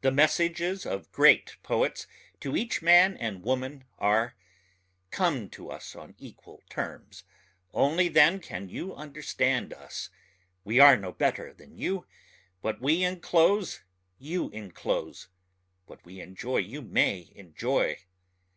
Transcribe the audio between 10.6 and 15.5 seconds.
We are no better than you, What we enclose you enclose,